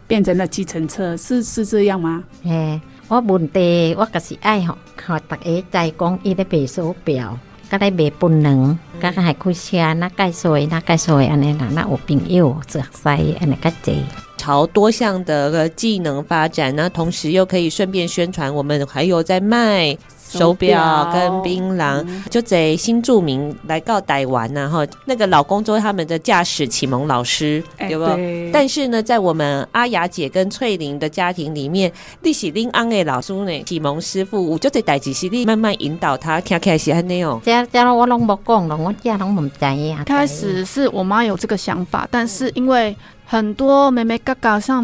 [0.08, 2.24] 变成了计程车，是是这样吗？
[2.44, 7.36] 诶，我问题我可是爱吼，和大家在讲伊咧卖手表，
[7.72, 14.04] 佮咧卖槟榔，佮还开车，那介绍那介绍安尼啦，那有朋友熟悉安尼较济，
[14.38, 19.98] 朝多项的个技能发展，那同时又可以顺便宣传，我们还有在卖。
[20.38, 28.06] 手表跟槟榔，嗯、就在新著名来到台湾呐，哈，那个老公做他们的驾驶启蒙老师，欸、对不？
[28.06, 28.52] 对。
[28.54, 37.42] 但是呢，在我们阿雅姐跟翠玲的家庭里面，你是恁安的老师呢，启蒙师傅，我就在代志是你慢慢引导他，开开始安尼哦。
[37.44, 40.04] 这这我拢无讲了，我这拢唔知呀。
[40.06, 42.96] 开始是我妈有这个想法，但是因为。
[43.32, 44.84] 很多妹妹嘎嘎上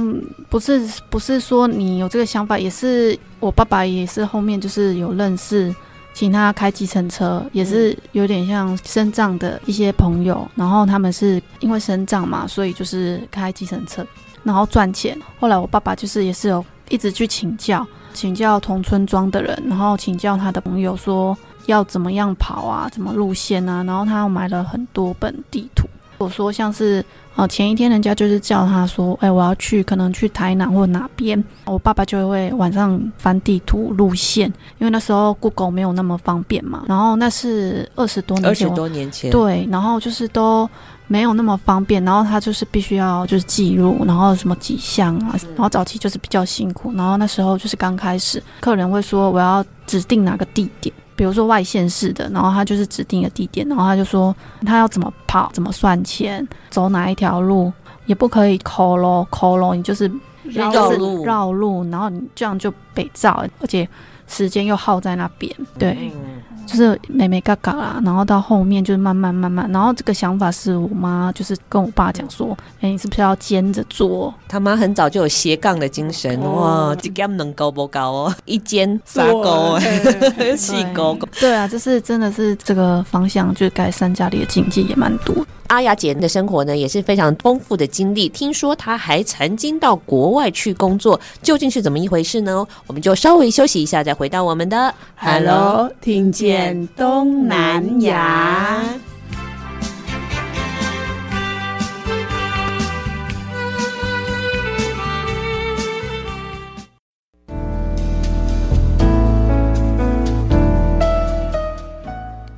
[0.51, 5.73] 不是不是说你有这个想法，也是我爸爸也是后面就是有认识，
[6.13, 14.05] 请他开计程车，也是有点像身障的一些朋友，然后他们是因为身障嘛，所以就是开计程车，
[14.43, 15.17] 然后赚钱。
[15.39, 25.88] 后来我爸爸就是也是有一直去请教，请教同村庄的人，然后请教他的朋友说要怎么样跑啊，怎么路线啊，然后他买了很多本地图。
[26.19, 27.03] 我说像是。
[27.36, 36.86] 哦，前一天人家就是叫他说，哎、欸，我要去，可能去台南或哪边，我爸爸就会晚上翻地图路线，因为那时候 Google 没有那么方便嘛。
[36.88, 40.69] 然后那是二十多年前，二十多年前，对，然后就是都
[41.08, 50.95] 没有那么方便，然后他就是必须要就是记录，然后什么几项啊，然后早期就是比较辛苦，然后那时候就是刚开始，客人会说我要指定哪个地点。
[51.15, 57.71] 比如说外县市的，然后他就是指定一个地点，然后他就说他要怎么跑，怎么算钱，走哪一条路，
[58.06, 60.12] 也不可以抠咯抠喽，你就是
[60.43, 63.88] 绕路绕路，然后你这样就北照，而且
[64.28, 65.97] 时间又耗在那边，对。
[66.13, 74.34] 嗯就是妹妹嘎嘎啦，然后到后面就是慢慢慢慢，然后这个想法是我妈就是跟我爸讲说，哎，你是不是要兼着做？
[74.47, 78.36] 他妈很早就有斜杠的精神，哦、哇，这兼能高不高哦？
[78.45, 79.80] 一兼三高，
[80.58, 81.17] 四高。
[81.39, 85.36] 对啊，就 是真的是这个方向，就是改善家里的经济也蛮多。
[85.67, 92.65] 阿雅姐的生活呢也是非常丰富的经历，听说她还曾经到国外去工作，究竟是怎么一回事呢？
[92.88, 98.84] 我们就稍微休息一下，再回到我们的 Hello，听见东南亚。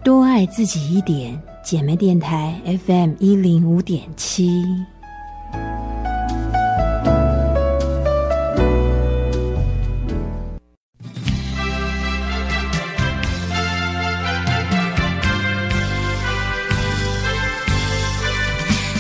[0.04, 1.57] 多爱自己一点。
[1.70, 4.64] 姐妹电台 FM 一零五点七。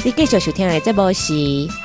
[0.03, 1.33] 你继续收听的这波是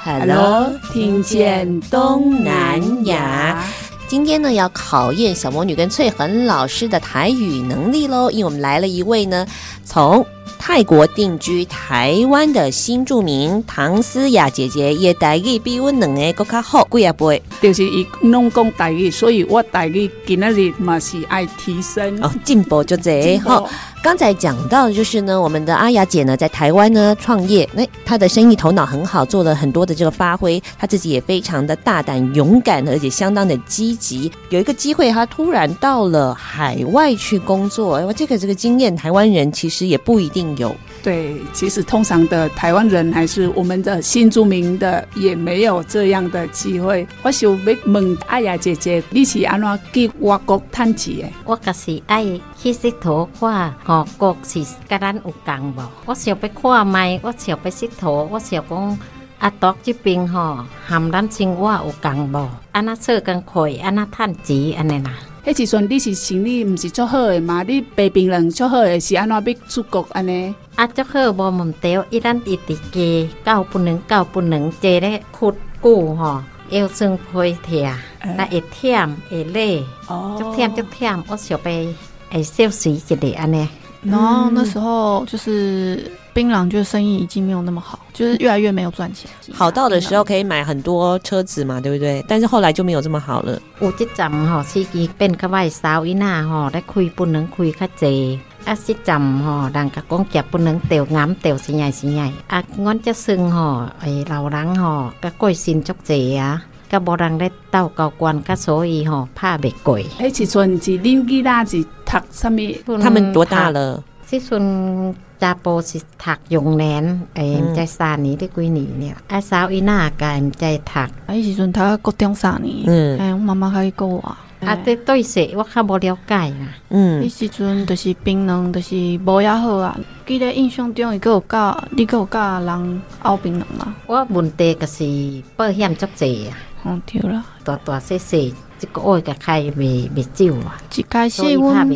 [0.03, 3.65] Hello，听见东南亚。
[4.09, 9.47] 今天呢，要考验小魔女跟翠恒老师的台语能力喽，因为我们来了一位呢，
[9.85, 10.27] 从
[10.65, 17.43] 泰国定居台湾的新住民唐思雅姐姐，也台语比我两个更加好，贵啊倍。
[17.61, 23.69] 就是伊拢讲台语，所以我台语今仔日嘛是爱提升哦，进步就这好。
[24.03, 34.29] 刚才讲到的就是呢，我们的阿雅姐呢，在台湾呢创业，那她的生意头脑很好，做了很多的这个发挥，她自己也非常的大胆勇敢，而且相当的积极。
[34.49, 40.75] 有一个机会，她突然到了海外去工作，哎，我这个这个经验，台湾人其实也不一定有。
[41.03, 47.05] 对，其实通常的台湾人还是我们的新住民的，也没有这样的机会。
[47.23, 51.29] 我想要问阿雅姐姐，你是安怎去外国趁钱的？
[51.45, 52.25] 我就是爱
[52.57, 55.83] 去佚佗看，外国是跟咱有共无？
[56.07, 58.99] 我想要看觅，我想要佚佗，我想讲
[59.41, 62.49] 阿独这边吼，含咱生活有共无？
[62.71, 65.11] 安那做工课，安那趁钱，安尼啦。
[65.45, 67.65] 迄时阵你是生理毋是足好诶嘛？
[67.65, 70.55] 你白病人足好诶，是安怎要出国安尼？
[70.77, 76.41] 啊，足好无问题，伊咱一直加，到不能到不能，坐咧屈久吼，
[76.71, 77.93] 腰酸背疼，
[78.37, 83.69] 那会忝会累，足忝足忝，我想要会休息一下安尼。
[84.03, 89.31] 然后那时候就是槟榔，觉得生意已经没有那么好，就是越来越没有赚钱。
[89.53, 92.25] 好到的时候可以买很多车子嘛，对不对？
[92.27, 93.61] 但是后来就没有这么好了。
[93.81, 109.99] 有一阵吼，司机变较歹骚，伊那吼咧开不能开较济，啊，这阵吼人甲讲价不能掉眼掉是伢是伢，啊，阮这算吼，诶，老人吼，甲贵姓足济啊，甲无人咧斗高官，甲所以吼拍袂过。
[109.99, 112.99] 迄时阵是恁囡仔是读啥物？
[112.99, 114.03] 他们多大了？
[114.27, 119.17] 这阵查甫是读幼年，诶，毋知三年的几年了。
[119.27, 122.85] 啊，嫂伊那个毋知读，啊，迄时阵读国中三年。
[122.87, 124.21] 嗯，哎，我妈妈开始教我。
[124.61, 126.69] 啊，这对势我较无了解啦。
[126.91, 129.99] 嗯，迄时阵就是槟榔，就是无遐好啊。
[130.25, 133.97] 记得印象中，伊阁有教，你阁有教人熬槟榔嘛？
[134.07, 136.57] 我问题就是保险足济啊。
[136.85, 138.55] 嗯，对啦，大大细细。
[138.83, 138.87] 一
[139.21, 140.77] 个开未未少啊！
[140.97, 141.89] 一开始阮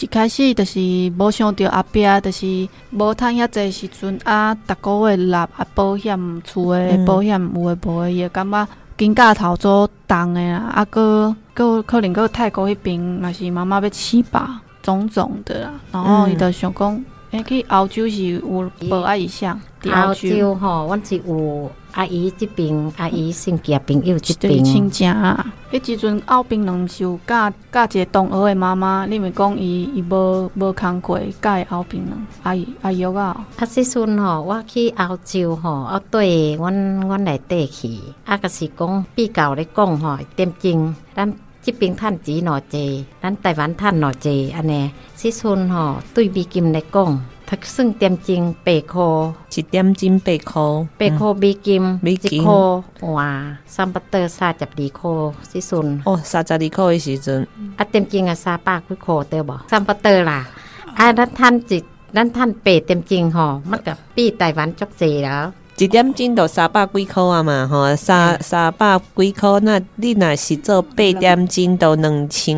[0.00, 0.80] 一开始就是
[1.18, 8.68] 无想到后壁，就是无趁遐济时阵啊，逐个月纳啊保险，厝诶保险有诶无诶，伊会感觉
[8.98, 18.40] 金价头做重诶啦，啊，搁搁可能搁泰国迄边嘛是妈妈要饲吧，种种的啦，然后伊就想讲，诶，去澳洲是有
[18.80, 19.58] 无爱一项，
[19.92, 20.54] 澳洲。
[20.56, 21.70] 吼，阮是有。
[21.94, 25.46] 阿姨这边，阿姨新交朋友这边，亲戚啊。
[25.70, 33.46] 迄时阵敖槟榔是有教教一个同学的妈妈，你咪讲伊伊无无工课教敖槟榔，阿姨阿姨啊。
[33.56, 41.32] 啊，时阵吼，我去澳洲吼，我对阮阮内底去，啊，个是讲比较咧讲吼，点睛，咱
[41.62, 44.90] 这边趁钱偌济，咱台湾趁偌济安尼。
[45.16, 47.24] 时阵吼，对美金来讲。
[47.46, 52.52] 他算点金八块，一点金八块，八块美金，一块
[53.00, 59.54] 哇，三百多三十二块，时阵哦，三十二块的时阵，啊点金啊三百几块对不？
[59.68, 60.48] 三百多啦，
[60.94, 65.52] 啊咱趁一，咱趁八点金吼，乜个比台湾足济了。
[65.76, 72.56] 一点钟都三百几块啊嘛，吼，三三百几块，那你若是做八点钟都两千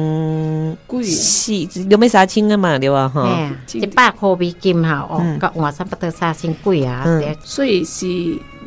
[1.02, 1.52] 四，
[1.88, 3.08] 有没三千啊嘛，对吧？
[3.08, 3.26] 吼，
[3.72, 7.04] 一百块美金哈，哦，甲换差不多三千几啊，
[7.42, 8.06] 所以是。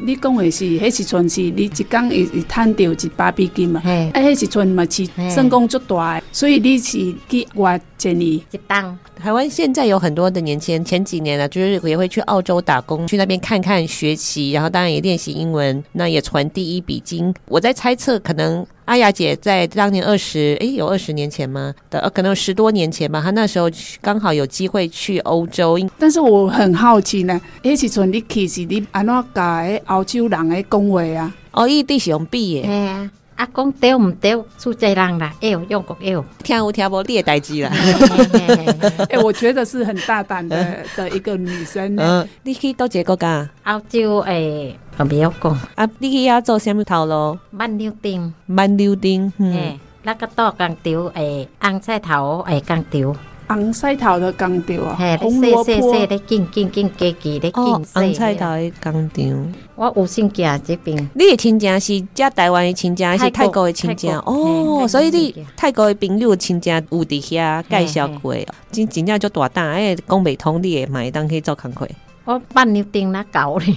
[0.01, 3.81] 你讲的是，迄时阵是你一工会会趁到一百美金嘛？
[3.85, 8.97] 哎，迄时阵嘛是成功足大，所以你是去外建议一档。
[9.15, 17.33] 台湾现在有很多的年轻人，前几年呢，就是也会去澳洲打工，去那边看看学习，然后当然也练习英文，那也传第一笔金。
[17.47, 18.65] 我在猜测，可能。
[18.89, 21.71] 阿雅姐在当年二十，诶，有二十年前吗？
[21.91, 23.21] 的，可能有十多年前吧。
[23.21, 23.69] 她那时候
[24.01, 25.77] 刚好有机会去欧洲。
[25.99, 31.31] 但是我很好奇呢，迄时阵你去是你安怎教诶欧洲人诶讲话啊？
[31.51, 33.07] 哦，伊地是用笔诶。
[33.39, 34.43] 嘿啊，啊讲对唔对？
[34.57, 37.71] 苏济人啦，哎呦，用过哎呦，听有听无，你的代志啦。
[39.09, 41.95] 哎，我觉得是很大胆的 的一个女生。
[41.97, 43.49] 嗯，你去多几个国家？
[43.63, 44.77] 澳洲诶。
[44.97, 45.87] 我不要讲啊！
[45.99, 47.39] 你去遐做啥物头路？
[47.51, 53.15] 慢溜丁，慢溜丁，嗯，那个刀钢条诶，红菜头诶，钢条，
[53.49, 57.91] 红菜头的工厂啊，嘿，细细细的，紧紧紧加加的紧细。
[57.95, 61.09] 红菜头的工厂，我有亲戚这边。
[61.15, 64.07] 你的亲戚是遮台湾的亲戚，还是泰国的亲戚？
[64.09, 68.35] 哦，所以你泰国的朋友亲戚有伫遐介绍过，
[68.71, 71.87] 真真正就大胆，哎，讲袂通你会，嘛会当去做工课。
[72.29, 73.75] ราะปั้นนิ้วติงนะเก่าเลย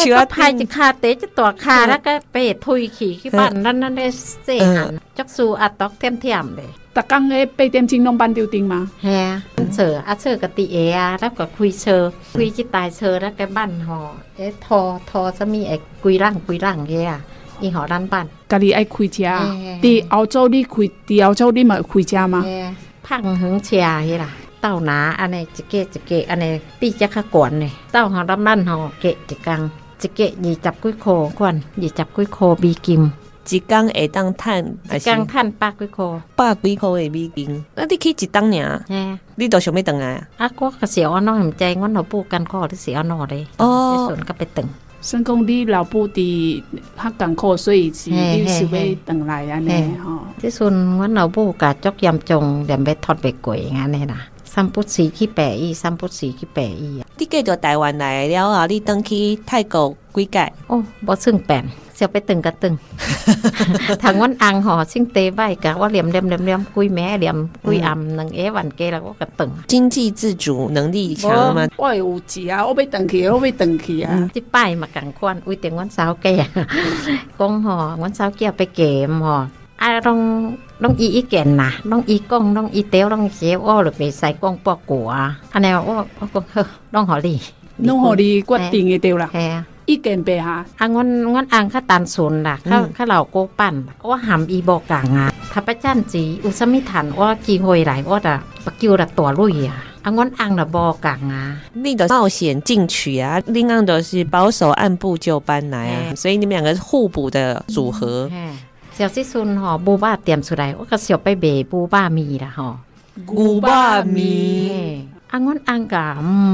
[0.00, 4.06] เชื้อพายจะคาเตจะตัวคาแล้วก็เปดทุยขี่ขี้ปั่นนั่นนั่นได้
[4.44, 4.88] เสียง
[5.18, 9.08] จักสูอัดตอกเทียมเทียมเลยตะกังเอไปเตรียมจริงนมบันติวติงมาแฮ
[9.74, 10.76] เชออาเชอกติเอ
[11.20, 12.02] แล้วก็คุยเชอ
[12.34, 14.00] คุยจิตายเชอแล้วก็บั่นหอ
[14.36, 14.80] เอทอ
[15.10, 17.20] ทอจะมีเอกกุยร่างกุยร่างเยอะ
[17.62, 19.30] อีหอร้านบั่นกะลีไอคุยเชีย
[19.84, 22.40] ตีเอาเจ้าดีคุยตีเอาเจ้าดีมาคุยเชียมา
[23.06, 24.30] พังหึงเชียเฮล่ะ
[24.64, 33.12] 豆拿安尼一个一个安尼比较较悬嘞，豆吼咱咱吼价一工，一个二十几块款，二十几块美金。
[33.46, 37.62] 一工会当赚，一工赚百几块，百几块的美金。
[37.74, 40.28] 那你去一档尔，嘿，你都想要转来啊？
[40.38, 43.46] 啊，我可是安怎毋知，阮老母艰苦，你是安怎咧？
[43.58, 44.68] 哦，时阵甲要转。
[45.02, 46.62] 算讲你老母伫
[46.96, 50.20] 较艰苦，所以是你是要转来安尼吼。
[50.38, 54.16] 即阵阮老母甲足严重，连要脱袂过安尼啦。
[54.54, 57.06] 三不时去北医，三不时去北医啊。
[57.18, 60.52] 你嫁到台湾来了后，你登去泰国几届？
[60.68, 61.68] 哦，无算变。
[61.92, 62.76] 就要等个等，
[64.00, 69.48] 同阮翁吼，先地摆甲我念念念念，规暝念规暗两下完家了，我个登。
[69.68, 71.68] 经济自主能力强吗？
[71.76, 74.30] 我有钱啊，我要登去，我要登去啊。
[74.32, 76.66] 即摆嘛共款，为定阮嫂家啊，
[77.38, 79.46] 讲吼，阮嫂家要嫁吼，
[79.84, 85.38] 啊，拢拢伊意见啦，拢伊讲，拢伊调，拢写，我就袂使讲八卦啊。
[85.52, 87.38] 安尼我我讲好，拢互你，
[87.76, 89.28] 拢互你决定的对啦。
[89.30, 89.66] 系啊。
[89.84, 95.30] 意见别下，啊，阮阮翁较单纯啦，较较老古板，我含伊无共啊。
[95.52, 99.84] 他不赞成，有啥物趁我机会来，我着不叫了大女啊。
[100.00, 101.60] 啊，阮翁着无共啊。
[101.74, 108.30] 你的冒险进取啊，另外都是保守按部就班来啊，所以你们两个是互补的组合。
[108.94, 112.68] เสี่ยวซีซุนหอบูบ้าเตรียมสุดใดว่าก็เสี่ยวไปเบบูบ้ามีละหอ
[113.30, 113.82] กูบ้า
[114.16, 114.34] มี
[115.32, 116.06] อังงอนอังกะ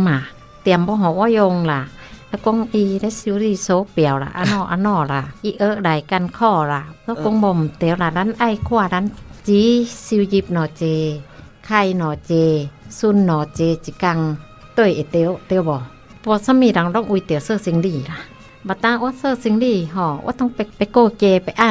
[0.09, 0.19] มา
[0.63, 1.81] เตรียมบ่หอว่ายงล่ะ
[2.29, 9.05] แล้วกงอีและซิวรีโซเปียวล่ะอันนออันนอล่ะอีเอิกไดกันข้อล่ะแล้วกงบ่มเตียวล่ะนั้นไอ้ขวานั้น
[9.49, 9.61] จี
[10.05, 10.83] ซิวยิบหนอเจ
[11.67, 12.33] ไข่หนอเจ
[12.99, 14.19] ซุนหนอเจจิกัง
[14.77, 15.77] ตุ้ยเอเตียวเตียวบ่
[16.23, 18.19] ปวดสมีดังร้องอุยเตียวเสื้อสิงดีล่ะ
[18.69, 21.71] บัตตาว่าเสื้อสิงดีหอว่าต้องไปไปโกเจไปอ่า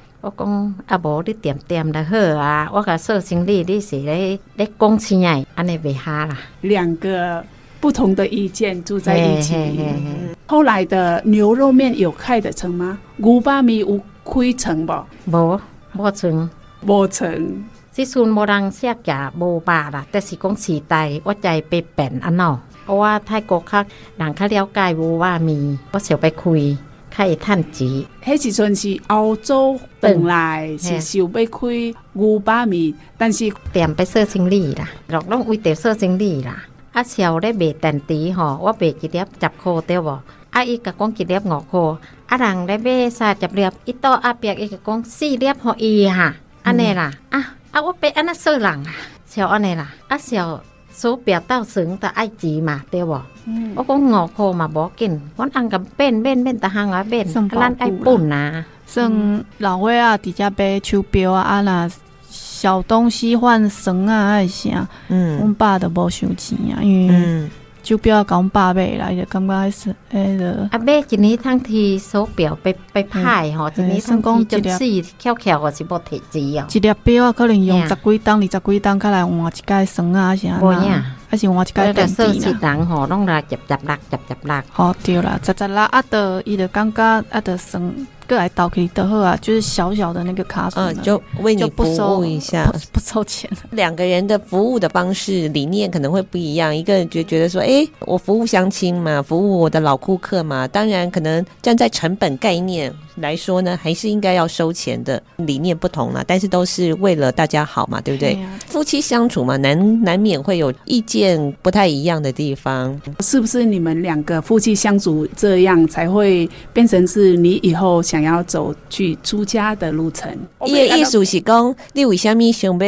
[0.21, 6.37] 我讲啊，无你点点就好啊，我甲说生意，你是咧咧讲钱诶，安尼袂下啦。
[6.61, 7.43] 两个。
[7.81, 9.55] 不同的意见住在一起。
[9.55, 12.99] 嘿嘿嘿后来的牛肉面有开得成吗？
[13.15, 14.93] 牛肉面有开成不？
[15.25, 15.59] 无，
[15.97, 16.47] 无成，
[16.85, 17.63] 无成。
[17.91, 22.55] 即阵无人写价无吧啦，但是讲时代我在变变安喏。
[22.85, 23.83] 我泰国较
[24.15, 26.77] 人较了解牛肉面，我想要开，
[27.15, 28.05] 较会趁钱。
[28.23, 36.63] 迄时阵是欧洲本来是想要开牛百面，但是店要做生意啦，落拢为着做生意啦。
[36.93, 40.21] 啊，小咧卖电池吼，我卖一粒十箍对无？
[40.49, 41.97] 啊，伊甲讲一粒五箍，
[42.27, 48.85] 啊，人咧买三十粒，伊到后壁伊甲讲四粒互伊哈，安尼啦，啊啊，我别安尼说人啊，
[49.25, 53.21] 像安尼啦，啊，小手表到时都爱钱嘛，对无？
[53.45, 61.89] 嗯、我讲五箍嘛无紧，阮翁甲变变变，逐项啊变，啊，咱爱本啊，算老岁仔伫遮买手表啊，啊若。
[62.33, 64.87] 小东西换绳啊，还是啥？
[65.09, 67.49] 嗯，阮爸都无收钱啊，因为
[67.83, 70.67] 手表要甲阮爸买来，就感觉还是迄个。
[70.71, 74.85] 啊，买一年通提手表被被歹吼，一年通讲就死
[75.17, 76.67] 翘翘，我是无提钱哦。
[76.71, 80.59] 一粒表啊，可能用十几档、二十几档，较来换一届绳啊，啥？
[80.61, 82.59] 无影，还是换一届电池啦。
[82.61, 84.63] 人吼，拢来集集落，集集落。
[84.71, 88.07] 好对啦，集集落啊，得伊就感觉啊，得绳。
[88.31, 91.83] 个来倒可以得喝啊，就是小小的那个卡数，嗯，就为你服
[92.17, 93.49] 务一下， 不，不收钱。
[93.71, 108.35] 两个人的服务的方式理念可能会不一样，一个人就觉得说，哎，我服务相亲嘛，服务我的老顾客嘛，当然可能站在成本概念来说呢，还是应该要收钱的，理念不同了，但是都是为了大家好嘛，对不对？
[108.35, 113.65] 啊、夫妻相处嘛，难难免会有意见不太一样的地方，是不是？
[113.65, 118.21] 你们两个夫妻相处这样，才会变成是你以后想。
[118.21, 120.31] 要走去出家的路程，
[120.67, 122.79] 伊的意思是讲，你为什么想要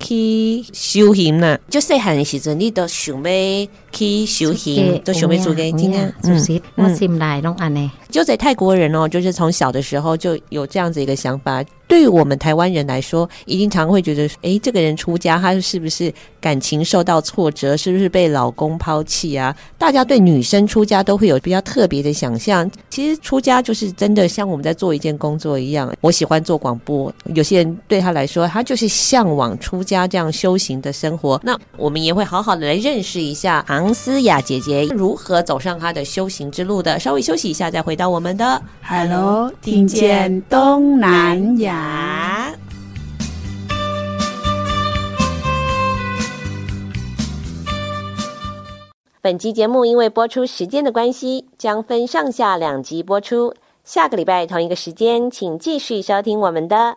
[0.00, 1.58] 去修行呢？
[1.68, 7.88] 就细汉的时阵，你都想要去修行，都想要出家，今天嗯，我心内拢安尼。
[8.10, 11.64] 就在泰国人哦，就是从小的时候就有这样子一个想法。
[11.86, 17.76] 对于我们台湾人来说，一定常会觉得，哎，这个人出家，他是不是感情受到挫折？
[17.76, 19.54] 是不是被老公抛弃啊？
[19.76, 22.68] 大家对女生出家都会有比较特别的想象。
[22.90, 25.92] 其实出家就是真的像我们在做一件工作一样。
[26.00, 31.40] 我喜欢做广播，有些人对他来说，他就是向往出家这样修行的生活。
[31.42, 36.98] 那我们也会好好的来认识一下昂思雅姐姐如何走上她的修行之路的。
[36.98, 42.54] 稍微休息一下，再回到我们的 Hello，听见东南亚。
[49.22, 53.54] 本集节目因为播出时间的关系，将分上下两集播出。
[53.84, 56.96] 下个礼拜同一个时间，请继续收听我们的